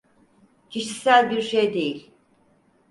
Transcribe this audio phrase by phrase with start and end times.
[0.69, 2.11] Kişisel bir şey değil.